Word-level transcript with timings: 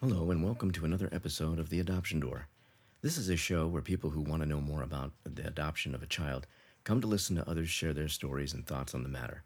Hello, 0.00 0.30
and 0.30 0.44
welcome 0.44 0.72
to 0.72 0.84
another 0.84 1.08
episode 1.10 1.58
of 1.58 1.70
The 1.70 1.80
Adoption 1.80 2.20
Door. 2.20 2.48
This 3.00 3.16
is 3.16 3.30
a 3.30 3.36
show 3.36 3.66
where 3.66 3.80
people 3.80 4.10
who 4.10 4.20
want 4.20 4.42
to 4.42 4.48
know 4.48 4.60
more 4.60 4.82
about 4.82 5.12
the 5.24 5.46
adoption 5.46 5.94
of 5.94 6.02
a 6.02 6.06
child 6.06 6.46
come 6.84 7.00
to 7.00 7.06
listen 7.06 7.34
to 7.36 7.48
others 7.48 7.70
share 7.70 7.94
their 7.94 8.06
stories 8.06 8.52
and 8.52 8.66
thoughts 8.66 8.94
on 8.94 9.02
the 9.02 9.08
matter. 9.08 9.42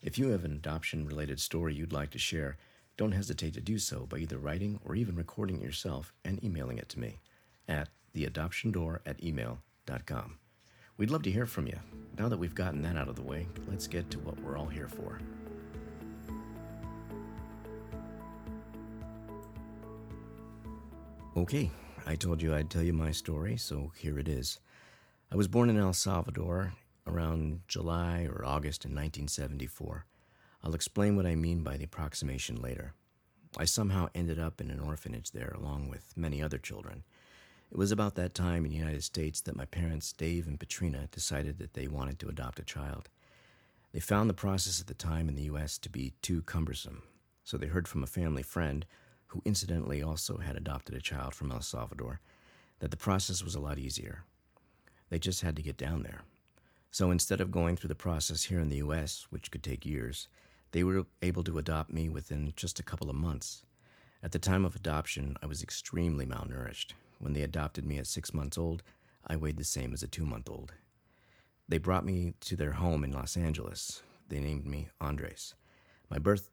If 0.00 0.18
you 0.18 0.28
have 0.28 0.46
an 0.46 0.52
adoption 0.52 1.06
related 1.06 1.38
story 1.38 1.74
you'd 1.74 1.92
like 1.92 2.08
to 2.12 2.18
share, 2.18 2.56
don't 2.96 3.12
hesitate 3.12 3.52
to 3.54 3.60
do 3.60 3.78
so 3.78 4.06
by 4.06 4.16
either 4.16 4.38
writing 4.38 4.80
or 4.86 4.94
even 4.94 5.16
recording 5.16 5.56
it 5.56 5.64
yourself 5.64 6.14
and 6.24 6.42
emailing 6.42 6.78
it 6.78 6.88
to 6.88 6.98
me 6.98 7.20
at 7.68 7.90
theadoptiondoor 8.16 9.00
at 9.04 9.22
email.com. 9.22 10.38
We'd 10.96 11.10
love 11.10 11.24
to 11.24 11.30
hear 11.30 11.44
from 11.44 11.66
you. 11.66 11.78
Now 12.18 12.30
that 12.30 12.38
we've 12.38 12.54
gotten 12.54 12.80
that 12.82 12.96
out 12.96 13.10
of 13.10 13.16
the 13.16 13.22
way, 13.22 13.48
let's 13.68 13.86
get 13.86 14.10
to 14.12 14.18
what 14.20 14.40
we're 14.40 14.56
all 14.56 14.68
here 14.68 14.88
for. 14.88 15.18
Okay, 21.36 21.70
I 22.08 22.16
told 22.16 22.42
you 22.42 22.52
I'd 22.52 22.70
tell 22.70 22.82
you 22.82 22.92
my 22.92 23.12
story, 23.12 23.56
so 23.56 23.92
here 23.96 24.18
it 24.18 24.26
is. 24.26 24.58
I 25.30 25.36
was 25.36 25.46
born 25.46 25.70
in 25.70 25.78
El 25.78 25.92
Salvador 25.92 26.74
around 27.06 27.60
July 27.68 28.26
or 28.28 28.44
August 28.44 28.84
in 28.84 28.90
1974. 28.90 30.06
I'll 30.64 30.74
explain 30.74 31.14
what 31.14 31.26
I 31.26 31.36
mean 31.36 31.62
by 31.62 31.76
the 31.76 31.84
approximation 31.84 32.60
later. 32.60 32.94
I 33.56 33.64
somehow 33.64 34.08
ended 34.12 34.40
up 34.40 34.60
in 34.60 34.72
an 34.72 34.80
orphanage 34.80 35.30
there 35.30 35.54
along 35.56 35.88
with 35.88 36.16
many 36.16 36.42
other 36.42 36.58
children. 36.58 37.04
It 37.70 37.78
was 37.78 37.92
about 37.92 38.16
that 38.16 38.34
time 38.34 38.64
in 38.64 38.72
the 38.72 38.78
United 38.78 39.04
States 39.04 39.40
that 39.42 39.56
my 39.56 39.66
parents, 39.66 40.12
Dave 40.12 40.48
and 40.48 40.58
Patrina, 40.58 41.06
decided 41.12 41.58
that 41.58 41.74
they 41.74 41.86
wanted 41.86 42.18
to 42.18 42.28
adopt 42.28 42.58
a 42.58 42.64
child. 42.64 43.08
They 43.92 44.00
found 44.00 44.28
the 44.28 44.34
process 44.34 44.80
at 44.80 44.88
the 44.88 44.94
time 44.94 45.28
in 45.28 45.36
the 45.36 45.44
U.S. 45.44 45.78
to 45.78 45.90
be 45.90 46.12
too 46.22 46.42
cumbersome, 46.42 47.04
so 47.44 47.56
they 47.56 47.68
heard 47.68 47.86
from 47.86 48.02
a 48.02 48.08
family 48.08 48.42
friend 48.42 48.84
who 49.30 49.42
incidentally 49.44 50.02
also 50.02 50.38
had 50.38 50.56
adopted 50.56 50.94
a 50.94 51.00
child 51.00 51.34
from 51.34 51.52
El 51.52 51.62
Salvador, 51.62 52.20
that 52.80 52.90
the 52.90 52.96
process 52.96 53.44
was 53.44 53.54
a 53.54 53.60
lot 53.60 53.78
easier. 53.78 54.24
They 55.08 55.18
just 55.18 55.42
had 55.42 55.56
to 55.56 55.62
get 55.62 55.76
down 55.76 56.02
there. 56.02 56.22
So 56.90 57.10
instead 57.10 57.40
of 57.40 57.52
going 57.52 57.76
through 57.76 57.88
the 57.88 57.94
process 57.94 58.44
here 58.44 58.58
in 58.58 58.68
the 58.68 58.78
US, 58.78 59.26
which 59.30 59.50
could 59.50 59.62
take 59.62 59.86
years, 59.86 60.28
they 60.72 60.82
were 60.82 61.06
able 61.22 61.44
to 61.44 61.58
adopt 61.58 61.92
me 61.92 62.08
within 62.08 62.52
just 62.56 62.80
a 62.80 62.84
couple 62.84 63.08
of 63.08 63.16
months. 63.16 63.64
At 64.22 64.32
the 64.32 64.38
time 64.38 64.64
of 64.64 64.74
adoption, 64.74 65.36
I 65.42 65.46
was 65.46 65.62
extremely 65.62 66.26
malnourished. 66.26 66.92
When 67.18 67.32
they 67.32 67.42
adopted 67.42 67.84
me 67.84 67.98
at 67.98 68.06
six 68.06 68.34
months 68.34 68.58
old, 68.58 68.82
I 69.26 69.36
weighed 69.36 69.58
the 69.58 69.64
same 69.64 69.92
as 69.92 70.02
a 70.02 70.08
two 70.08 70.26
month 70.26 70.48
old. 70.50 70.72
They 71.68 71.78
brought 71.78 72.04
me 72.04 72.34
to 72.40 72.56
their 72.56 72.72
home 72.72 73.04
in 73.04 73.12
Los 73.12 73.36
Angeles. 73.36 74.02
They 74.28 74.40
named 74.40 74.66
me 74.66 74.88
Andres. 75.00 75.54
My 76.10 76.18
birth 76.18 76.50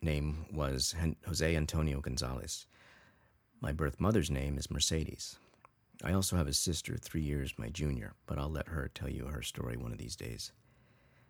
name 0.00 0.46
was 0.52 0.94
Jose 1.26 1.56
Antonio 1.56 2.00
Gonzalez. 2.00 2.66
My 3.60 3.72
birth 3.72 4.00
mother's 4.00 4.30
name 4.30 4.56
is 4.56 4.70
Mercedes. 4.70 5.36
I 6.04 6.12
also 6.12 6.36
have 6.36 6.46
a 6.46 6.52
sister, 6.52 6.96
three 6.96 7.22
years 7.22 7.54
my 7.58 7.68
junior, 7.68 8.14
but 8.26 8.38
I'll 8.38 8.50
let 8.50 8.68
her 8.68 8.90
tell 8.94 9.08
you 9.08 9.26
her 9.26 9.42
story 9.42 9.76
one 9.76 9.90
of 9.90 9.98
these 9.98 10.14
days. 10.14 10.52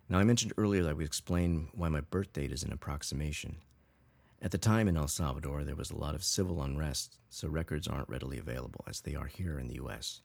Now, 0.07 0.19
I 0.19 0.23
mentioned 0.23 0.53
earlier 0.57 0.83
that 0.83 0.89
I 0.89 0.93
would 0.93 1.05
explain 1.05 1.69
why 1.73 1.89
my 1.89 2.01
birth 2.01 2.33
date 2.33 2.51
is 2.51 2.63
an 2.63 2.71
approximation. 2.71 3.57
At 4.41 4.51
the 4.51 4.57
time 4.57 4.87
in 4.87 4.95
El 4.95 5.07
Salvador, 5.07 5.63
there 5.63 5.75
was 5.75 5.91
a 5.91 5.97
lot 5.97 6.15
of 6.15 6.23
civil 6.23 6.61
unrest, 6.61 7.17
so 7.29 7.47
records 7.47 7.87
aren't 7.87 8.09
readily 8.09 8.37
available 8.37 8.85
as 8.87 9.01
they 9.01 9.15
are 9.15 9.25
here 9.25 9.59
in 9.59 9.67
the 9.67 9.75
U.S. 9.75 10.21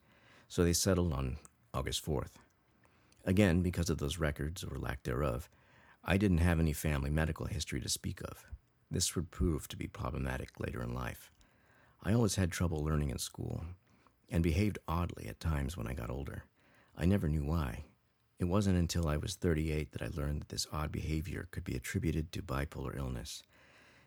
So 0.48 0.62
they 0.62 0.72
settled 0.72 1.12
on 1.12 1.38
August 1.72 2.04
4th. 2.04 2.32
Again, 3.24 3.62
because 3.62 3.90
of 3.90 3.98
those 3.98 4.18
records 4.18 4.62
or 4.62 4.78
lack 4.78 5.02
thereof, 5.02 5.48
I 6.06 6.18
didn't 6.18 6.38
have 6.38 6.60
any 6.60 6.74
family 6.74 7.08
medical 7.08 7.46
history 7.46 7.80
to 7.80 7.88
speak 7.88 8.20
of. 8.20 8.44
This 8.90 9.16
would 9.16 9.30
prove 9.30 9.68
to 9.68 9.76
be 9.76 9.86
problematic 9.86 10.50
later 10.60 10.82
in 10.82 10.92
life. 10.92 11.30
I 12.02 12.12
always 12.12 12.36
had 12.36 12.52
trouble 12.52 12.84
learning 12.84 13.08
in 13.08 13.16
school 13.16 13.64
and 14.28 14.42
behaved 14.42 14.78
oddly 14.86 15.28
at 15.28 15.40
times 15.40 15.78
when 15.78 15.86
I 15.86 15.94
got 15.94 16.10
older. 16.10 16.44
I 16.94 17.06
never 17.06 17.26
knew 17.26 17.42
why. 17.42 17.84
It 18.38 18.44
wasn't 18.44 18.76
until 18.76 19.08
I 19.08 19.16
was 19.16 19.36
38 19.36 19.92
that 19.92 20.02
I 20.02 20.10
learned 20.14 20.42
that 20.42 20.50
this 20.50 20.66
odd 20.70 20.92
behavior 20.92 21.48
could 21.50 21.64
be 21.64 21.74
attributed 21.74 22.32
to 22.32 22.42
bipolar 22.42 22.94
illness. 22.98 23.42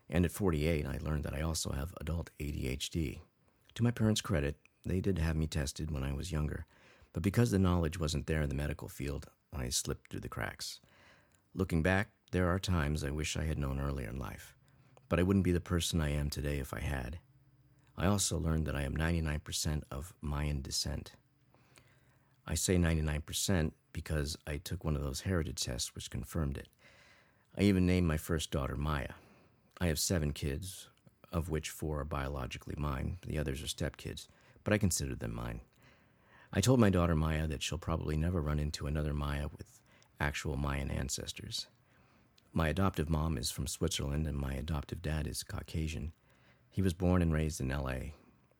And 0.08 0.24
at 0.24 0.30
48, 0.30 0.86
I 0.86 0.98
learned 1.00 1.24
that 1.24 1.34
I 1.34 1.40
also 1.40 1.72
have 1.72 1.94
adult 2.00 2.30
ADHD. 2.38 3.18
To 3.74 3.82
my 3.82 3.90
parents' 3.90 4.20
credit, 4.20 4.56
they 4.86 5.00
did 5.00 5.18
have 5.18 5.34
me 5.34 5.48
tested 5.48 5.90
when 5.90 6.04
I 6.04 6.12
was 6.12 6.30
younger, 6.30 6.66
but 7.12 7.24
because 7.24 7.50
the 7.50 7.58
knowledge 7.58 7.98
wasn't 7.98 8.28
there 8.28 8.42
in 8.42 8.48
the 8.48 8.54
medical 8.54 8.88
field, 8.88 9.26
I 9.52 9.70
slipped 9.70 10.10
through 10.10 10.20
the 10.20 10.28
cracks. 10.28 10.78
Looking 11.58 11.82
back, 11.82 12.10
there 12.30 12.46
are 12.46 12.60
times 12.60 13.02
I 13.02 13.10
wish 13.10 13.36
I 13.36 13.42
had 13.42 13.58
known 13.58 13.80
earlier 13.80 14.08
in 14.08 14.16
life, 14.16 14.54
but 15.08 15.18
I 15.18 15.24
wouldn't 15.24 15.44
be 15.44 15.50
the 15.50 15.60
person 15.60 16.00
I 16.00 16.12
am 16.12 16.30
today 16.30 16.60
if 16.60 16.72
I 16.72 16.78
had. 16.78 17.18
I 17.96 18.06
also 18.06 18.38
learned 18.38 18.64
that 18.66 18.76
I 18.76 18.82
am 18.82 18.96
99% 18.96 19.82
of 19.90 20.14
Mayan 20.22 20.62
descent. 20.62 21.14
I 22.46 22.54
say 22.54 22.76
99% 22.76 23.72
because 23.92 24.38
I 24.46 24.58
took 24.58 24.84
one 24.84 24.94
of 24.94 25.02
those 25.02 25.22
heritage 25.22 25.64
tests 25.64 25.96
which 25.96 26.12
confirmed 26.12 26.58
it. 26.58 26.68
I 27.58 27.62
even 27.62 27.86
named 27.86 28.06
my 28.06 28.18
first 28.18 28.52
daughter 28.52 28.76
Maya. 28.76 29.14
I 29.80 29.88
have 29.88 29.98
seven 29.98 30.30
kids, 30.30 30.88
of 31.32 31.50
which 31.50 31.70
four 31.70 31.98
are 31.98 32.04
biologically 32.04 32.76
mine, 32.78 33.18
the 33.26 33.36
others 33.36 33.60
are 33.64 33.66
stepkids, 33.66 34.28
but 34.62 34.72
I 34.72 34.78
consider 34.78 35.16
them 35.16 35.34
mine. 35.34 35.62
I 36.52 36.60
told 36.60 36.78
my 36.78 36.88
daughter 36.88 37.16
Maya 37.16 37.48
that 37.48 37.64
she'll 37.64 37.78
probably 37.78 38.16
never 38.16 38.40
run 38.40 38.60
into 38.60 38.86
another 38.86 39.12
Maya 39.12 39.48
with 39.58 39.80
actual 40.20 40.56
Mayan 40.56 40.90
ancestors. 40.90 41.66
My 42.52 42.68
adoptive 42.68 43.08
mom 43.08 43.38
is 43.38 43.50
from 43.50 43.66
Switzerland 43.66 44.26
and 44.26 44.36
my 44.36 44.54
adoptive 44.54 45.02
dad 45.02 45.26
is 45.26 45.42
Caucasian. 45.42 46.12
He 46.70 46.82
was 46.82 46.94
born 46.94 47.22
and 47.22 47.32
raised 47.32 47.60
in 47.60 47.68
LA. 47.68 48.12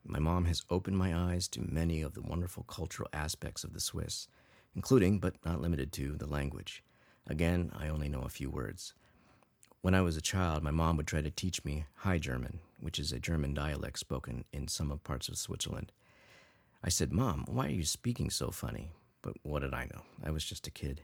My 0.04 0.18
mom 0.18 0.44
has 0.44 0.64
opened 0.70 0.96
my 0.96 1.14
eyes 1.14 1.48
to 1.48 1.60
many 1.60 2.02
of 2.02 2.14
the 2.14 2.22
wonderful 2.22 2.62
cultural 2.64 3.08
aspects 3.12 3.64
of 3.64 3.72
the 3.72 3.80
Swiss, 3.80 4.28
including, 4.74 5.18
but 5.18 5.34
not 5.44 5.60
limited 5.60 5.92
to, 5.94 6.16
the 6.16 6.26
language. 6.26 6.82
Again, 7.26 7.72
I 7.76 7.88
only 7.88 8.08
know 8.08 8.22
a 8.22 8.30
few 8.30 8.50
words. 8.50 8.94
When 9.80 9.94
I 9.94 10.00
was 10.00 10.16
a 10.16 10.22
child, 10.22 10.62
my 10.62 10.70
mom 10.70 10.96
would 10.96 11.06
try 11.06 11.20
to 11.20 11.30
teach 11.30 11.64
me 11.64 11.84
High 11.96 12.18
German, 12.18 12.60
which 12.80 12.98
is 12.98 13.12
a 13.12 13.18
German 13.18 13.54
dialect 13.54 13.98
spoken 13.98 14.44
in 14.52 14.68
some 14.68 14.96
parts 15.04 15.28
of 15.28 15.38
Switzerland. 15.38 15.92
I 16.82 16.88
said, 16.88 17.12
Mom, 17.12 17.44
why 17.48 17.66
are 17.66 17.70
you 17.70 17.84
speaking 17.84 18.30
so 18.30 18.50
funny? 18.50 18.90
But 19.22 19.36
what 19.42 19.62
did 19.62 19.74
I 19.74 19.84
know? 19.84 20.02
I 20.24 20.30
was 20.30 20.44
just 20.44 20.66
a 20.66 20.70
kid. 20.70 21.02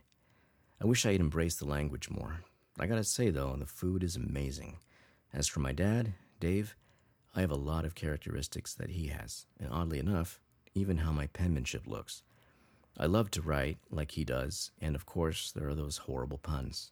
I 0.81 0.85
wish 0.85 1.05
I 1.05 1.13
had 1.13 1.21
embraced 1.21 1.59
the 1.59 1.67
language 1.67 2.09
more. 2.09 2.41
I 2.77 2.87
gotta 2.87 3.03
say, 3.03 3.29
though, 3.29 3.55
the 3.57 3.65
food 3.65 4.03
is 4.03 4.15
amazing. 4.15 4.77
As 5.33 5.47
for 5.47 5.61
my 5.61 5.71
dad, 5.71 6.13
Dave, 6.39 6.75
I 7.33 7.41
have 7.41 7.51
a 7.51 7.55
lot 7.55 7.85
of 7.85 7.95
characteristics 7.95 8.73
that 8.75 8.89
he 8.89 9.07
has, 9.07 9.45
and 9.59 9.69
oddly 9.71 9.99
enough, 9.99 10.39
even 10.73 10.97
how 10.97 11.11
my 11.11 11.27
penmanship 11.27 11.87
looks. 11.87 12.23
I 12.97 13.05
love 13.05 13.31
to 13.31 13.41
write 13.41 13.77
like 13.89 14.11
he 14.11 14.25
does, 14.25 14.71
and 14.81 14.95
of 14.95 15.05
course, 15.05 15.51
there 15.51 15.67
are 15.67 15.75
those 15.75 15.97
horrible 15.97 16.37
puns. 16.37 16.91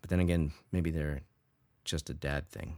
But 0.00 0.10
then 0.10 0.20
again, 0.20 0.52
maybe 0.70 0.90
they're 0.90 1.22
just 1.84 2.10
a 2.10 2.14
dad 2.14 2.48
thing. 2.48 2.76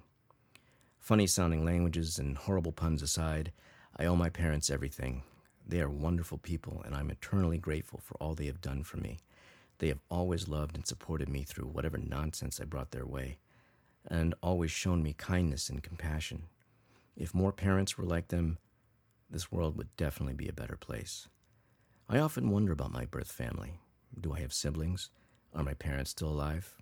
Funny 0.98 1.26
sounding 1.26 1.64
languages 1.64 2.18
and 2.18 2.36
horrible 2.36 2.72
puns 2.72 3.02
aside, 3.02 3.52
I 3.96 4.06
owe 4.06 4.16
my 4.16 4.28
parents 4.30 4.70
everything. 4.70 5.22
They 5.66 5.80
are 5.80 5.90
wonderful 5.90 6.38
people, 6.38 6.82
and 6.84 6.94
I'm 6.94 7.10
eternally 7.10 7.58
grateful 7.58 8.00
for 8.02 8.14
all 8.16 8.34
they 8.34 8.46
have 8.46 8.60
done 8.60 8.82
for 8.82 8.96
me. 8.96 9.18
They 9.78 9.88
have 9.88 10.00
always 10.10 10.48
loved 10.48 10.76
and 10.76 10.86
supported 10.86 11.28
me 11.28 11.44
through 11.44 11.66
whatever 11.66 11.98
nonsense 11.98 12.60
I 12.60 12.64
brought 12.64 12.90
their 12.90 13.06
way, 13.06 13.38
and 14.06 14.34
always 14.42 14.70
shown 14.70 15.02
me 15.02 15.12
kindness 15.12 15.68
and 15.68 15.82
compassion. 15.82 16.44
If 17.16 17.34
more 17.34 17.52
parents 17.52 17.96
were 17.96 18.04
like 18.04 18.28
them, 18.28 18.58
this 19.30 19.52
world 19.52 19.76
would 19.76 19.94
definitely 19.96 20.34
be 20.34 20.48
a 20.48 20.52
better 20.52 20.76
place. 20.76 21.28
I 22.08 22.18
often 22.18 22.50
wonder 22.50 22.72
about 22.72 22.92
my 22.92 23.04
birth 23.04 23.30
family. 23.30 23.80
Do 24.18 24.32
I 24.32 24.40
have 24.40 24.52
siblings? 24.52 25.10
Are 25.54 25.62
my 25.62 25.74
parents 25.74 26.10
still 26.10 26.28
alive? 26.28 26.74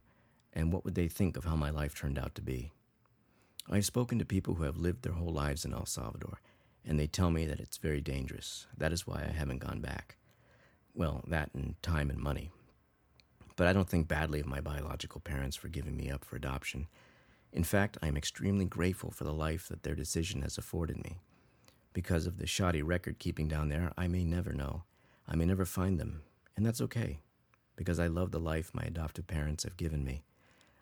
And 0.52 0.72
what 0.72 0.84
would 0.84 0.94
they 0.94 1.08
think 1.08 1.36
of 1.36 1.44
how 1.44 1.56
my 1.56 1.70
life 1.70 1.94
turned 1.94 2.18
out 2.18 2.34
to 2.36 2.42
be? 2.42 2.70
I've 3.68 3.84
spoken 3.84 4.18
to 4.20 4.24
people 4.24 4.54
who 4.54 4.62
have 4.62 4.76
lived 4.76 5.02
their 5.02 5.14
whole 5.14 5.32
lives 5.32 5.64
in 5.64 5.72
El 5.72 5.86
Salvador, 5.86 6.41
and 6.84 6.98
they 6.98 7.09
tell 7.09 7.30
me 7.30 7.47
that 7.47 7.59
it's 7.60 7.78
very 7.78 8.00
dangerous. 8.00 8.66
That 8.78 8.92
is 8.92 9.06
why 9.06 9.26
I 9.28 9.32
haven't 9.32 9.59
gone 9.59 9.80
back. 9.80 10.16
Well, 10.94 11.24
that 11.26 11.50
and 11.53 11.74
time 11.82 12.09
and 12.09 12.21
money. 12.21 12.53
But 13.56 13.66
I 13.66 13.72
don't 13.72 13.88
think 13.88 14.06
badly 14.06 14.41
of 14.41 14.47
my 14.47 14.60
biological 14.60 15.20
parents 15.20 15.56
for 15.56 15.68
giving 15.68 15.97
me 15.97 16.10
up 16.10 16.24
for 16.24 16.36
adoption. 16.36 16.88
In 17.53 17.64
fact, 17.64 17.97
I 18.03 18.08
am 18.08 18.16
extremely 18.16 18.66
grateful 18.66 19.10
for 19.10 19.24
the 19.24 19.32
life 19.32 19.68
that 19.68 19.82
their 19.82 19.94
decision 19.94 20.42
has 20.42 20.58
afforded 20.58 21.03
me. 21.03 21.18
Because 21.94 22.26
of 22.26 22.36
the 22.36 22.47
shoddy 22.47 22.82
record 22.82 23.18
keeping 23.18 23.48
down 23.48 23.70
there, 23.70 23.92
I 23.97 24.08
may 24.08 24.24
never 24.24 24.53
know. 24.53 24.84
I 25.26 25.36
may 25.36 25.47
never 25.47 25.64
find 25.64 25.98
them, 25.98 26.22
and 26.54 26.66
that's 26.66 26.82
okay, 26.82 27.20
because 27.74 27.98
I 27.98 28.06
love 28.06 28.30
the 28.30 28.38
life 28.38 28.70
my 28.74 28.82
adoptive 28.82 29.26
parents 29.26 29.64
have 29.64 29.78
given 29.78 30.04
me. 30.04 30.22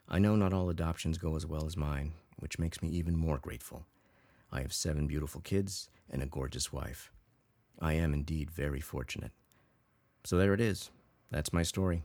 I 0.08 0.18
know 0.18 0.34
not 0.34 0.52
all 0.52 0.68
adoptions 0.68 1.16
go 1.16 1.36
as 1.36 1.46
well 1.46 1.64
as 1.64 1.76
mine, 1.76 2.14
which 2.38 2.58
makes 2.58 2.82
me 2.82 2.88
even 2.88 3.16
more 3.16 3.38
grateful. 3.38 3.86
I 4.50 4.60
have 4.60 4.72
seven 4.72 5.06
beautiful 5.06 5.40
kids 5.40 5.88
and 6.10 6.22
a 6.22 6.26
gorgeous 6.26 6.72
wife. 6.72 7.12
I 7.80 7.94
am 7.94 8.12
indeed 8.12 8.50
very 8.50 8.80
fortunate. 8.80 9.32
So 10.24 10.36
there 10.36 10.54
it 10.54 10.60
is. 10.60 10.90
That's 11.30 11.52
my 11.52 11.62
story. 11.62 12.02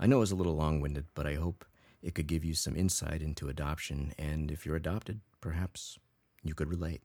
I 0.00 0.06
know 0.06 0.16
it 0.16 0.20
was 0.20 0.32
a 0.32 0.36
little 0.36 0.56
long 0.56 0.80
winded, 0.80 1.04
but 1.14 1.26
I 1.26 1.34
hope 1.34 1.66
it 2.02 2.14
could 2.14 2.26
give 2.26 2.42
you 2.42 2.54
some 2.54 2.74
insight 2.74 3.20
into 3.20 3.50
adoption, 3.50 4.14
and 4.18 4.50
if 4.50 4.64
you're 4.64 4.74
adopted, 4.74 5.20
perhaps 5.42 5.98
you 6.42 6.54
could 6.54 6.70
relate. 6.70 7.02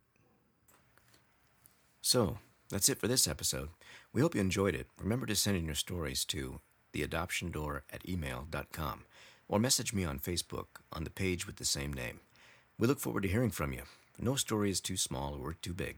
So, 2.01 2.37
that's 2.69 2.87
it 2.87 2.97
for 2.97 3.09
this 3.09 3.27
episode. 3.27 3.69
We 4.13 4.21
hope 4.21 4.33
you 4.33 4.39
enjoyed 4.39 4.75
it. 4.75 4.87
Remember 4.97 5.25
to 5.25 5.35
send 5.35 5.57
in 5.57 5.65
your 5.65 5.75
stories 5.75 6.23
to 6.25 6.61
theadoptiondoor 6.93 7.81
at 7.91 8.07
email.com 8.07 9.03
or 9.49 9.59
message 9.59 9.93
me 9.93 10.05
on 10.05 10.19
Facebook 10.19 10.67
on 10.93 11.03
the 11.03 11.09
page 11.09 11.45
with 11.45 11.57
the 11.57 11.65
same 11.65 11.91
name. 11.91 12.21
We 12.79 12.87
look 12.87 12.99
forward 12.99 13.23
to 13.23 13.29
hearing 13.29 13.51
from 13.51 13.73
you. 13.73 13.81
No 14.17 14.35
story 14.35 14.69
is 14.69 14.79
too 14.79 14.95
small 14.95 15.37
or 15.41 15.53
too 15.53 15.73
big. 15.73 15.97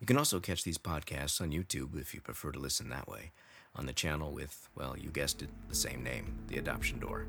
You 0.00 0.06
can 0.06 0.16
also 0.16 0.38
catch 0.38 0.62
these 0.62 0.78
podcasts 0.78 1.40
on 1.40 1.50
YouTube 1.50 2.00
if 2.00 2.14
you 2.14 2.20
prefer 2.20 2.52
to 2.52 2.60
listen 2.60 2.88
that 2.90 3.08
way, 3.08 3.32
on 3.78 3.86
the 3.86 3.92
channel 3.92 4.32
with, 4.32 4.68
well, 4.74 4.96
you 4.98 5.10
guessed 5.10 5.42
it, 5.42 5.48
the 5.68 5.74
same 5.74 6.02
name, 6.02 6.34
The 6.48 6.58
Adoption 6.58 6.98
Door. 6.98 7.26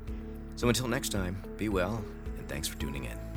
So 0.56 0.68
until 0.68 0.88
next 0.88 1.10
time, 1.10 1.42
be 1.56 1.68
well, 1.68 2.04
and 2.36 2.48
thanks 2.48 2.66
for 2.68 2.76
tuning 2.78 3.04
in. 3.04 3.29